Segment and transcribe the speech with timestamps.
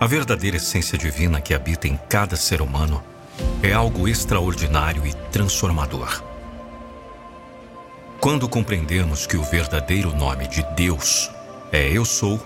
[0.00, 3.02] A verdadeira essência divina que habita em cada ser humano
[3.62, 6.22] é algo extraordinário e transformador.
[8.20, 11.30] Quando compreendemos que o verdadeiro nome de Deus
[11.72, 12.40] é Eu Sou,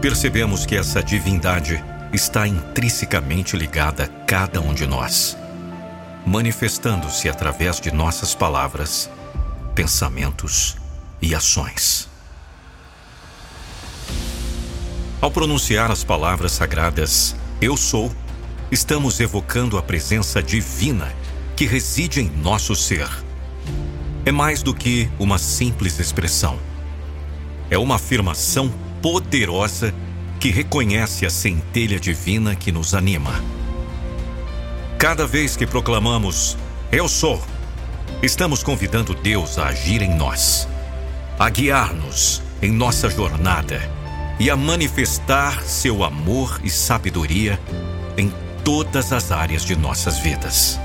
[0.00, 1.82] percebemos que essa divindade
[2.12, 5.36] está intrinsecamente ligada a cada um de nós,
[6.26, 9.10] manifestando-se através de nossas palavras,
[9.74, 10.76] pensamentos
[11.20, 12.08] e ações.
[15.20, 18.12] Ao pronunciar as palavras sagradas Eu Sou,
[18.70, 21.12] estamos evocando a presença divina
[21.54, 23.08] que reside em nosso ser.
[24.24, 26.58] É mais do que uma simples expressão.
[27.70, 29.94] É uma afirmação poderosa
[30.38, 33.32] que reconhece a centelha divina que nos anima.
[35.02, 36.56] Cada vez que proclamamos
[36.92, 37.42] Eu sou,
[38.22, 40.68] estamos convidando Deus a agir em nós,
[41.36, 43.80] a guiar-nos em nossa jornada
[44.38, 47.58] e a manifestar seu amor e sabedoria
[48.16, 50.78] em todas as áreas de nossas vidas.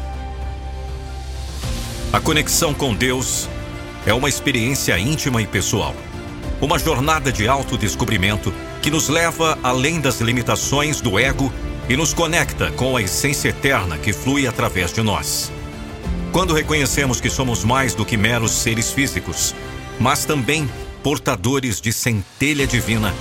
[2.12, 3.48] A conexão com Deus
[4.04, 5.94] é uma experiência íntima e pessoal,
[6.60, 8.52] uma jornada de autodescobrimento
[8.82, 11.54] que nos leva além das limitações do ego
[11.90, 15.52] e nos conecta com a essência eterna que flui através de nós.
[16.32, 19.56] Quando reconhecemos que somos mais do que meros seres físicos,
[20.00, 20.70] mas também
[21.02, 23.14] portadores de centelha divina,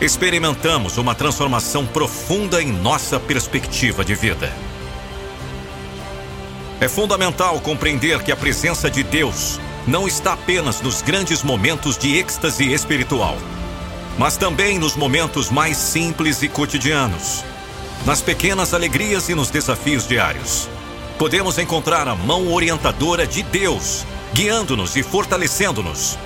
[0.00, 4.52] experimentamos uma transformação profunda em nossa perspectiva de vida.
[6.80, 12.16] É fundamental compreender que a presença de Deus não está apenas nos grandes momentos de
[12.16, 13.36] êxtase espiritual
[14.18, 17.44] mas também nos momentos mais simples e cotidianos,
[18.04, 20.68] nas pequenas alegrias e nos desafios diários.
[21.18, 26.18] Podemos encontrar a mão orientadora de Deus, guiando-nos e fortalecendo-nos.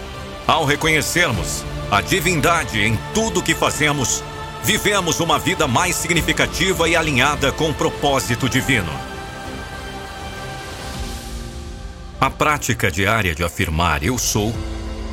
[0.46, 4.22] Ao reconhecermos a divindade em tudo o que fazemos,
[4.62, 8.92] vivemos uma vida mais significativa e alinhada com o propósito divino.
[12.20, 14.54] A prática diária de afirmar eu sou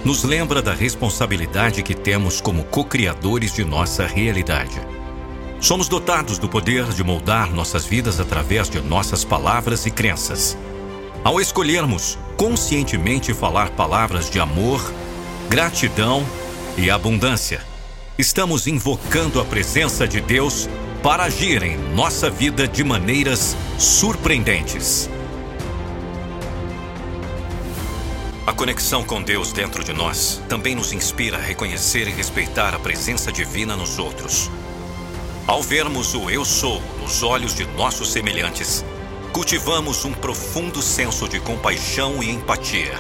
[0.06, 4.99] nos lembra da responsabilidade que temos como co-criadores de nossa realidade.
[5.62, 10.58] Somos dotados do poder de moldar nossas vidas através de nossas palavras e crenças.
[11.22, 14.82] Ao escolhermos conscientemente falar palavras de amor,
[15.50, 16.26] gratidão
[16.78, 17.62] e abundância,
[18.18, 20.70] estamos invocando a presença de Deus
[21.04, 25.10] para agir em nossa vida de maneiras surpreendentes.
[28.48, 32.80] A conexão com Deus dentro de nós também nos inspira a reconhecer e respeitar a
[32.80, 34.50] presença divina nos outros.
[35.50, 38.86] Ao vermos o Eu Sou nos olhos de nossos semelhantes,
[39.34, 42.94] cultivamos um profundo senso de compaixão e empatia.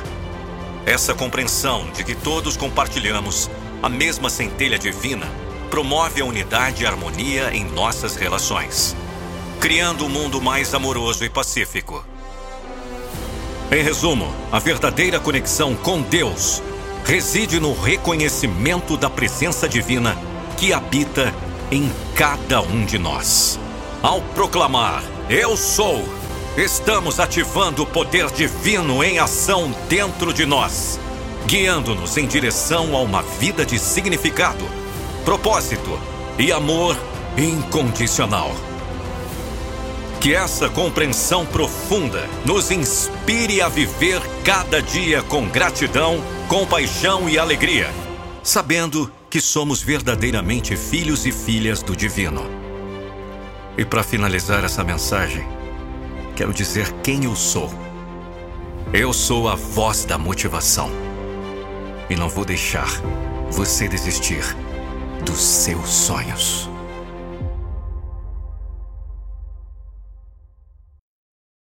[0.83, 3.51] Essa compreensão de que todos compartilhamos
[3.83, 5.27] a mesma centelha divina
[5.69, 8.95] promove a unidade e harmonia em nossas relações,
[9.59, 12.03] criando um mundo mais amoroso e pacífico.
[13.71, 16.63] Em resumo, a verdadeira conexão com Deus
[17.05, 20.17] reside no reconhecimento da presença divina
[20.57, 21.31] que habita
[21.71, 23.59] em cada um de nós.
[24.01, 26.03] Ao proclamar Eu sou,
[26.57, 30.99] estamos ativando o poder divino em ação dentro de nós,
[31.45, 34.65] guiando-nos em direção a uma vida de significado,
[35.23, 35.99] propósito
[36.37, 36.97] e amor
[37.37, 38.51] incondicional.
[40.19, 47.89] Que essa compreensão profunda nos inspire a viver cada dia com gratidão, compaixão e alegria,
[48.43, 52.43] sabendo que somos verdadeiramente filhos e filhas do Divino.
[53.77, 55.47] E para finalizar essa mensagem,
[56.35, 57.69] quero dizer quem eu sou.
[58.91, 60.89] Eu sou a voz da motivação.
[62.09, 62.89] E não vou deixar
[63.51, 64.43] você desistir
[65.23, 66.67] dos seus sonhos.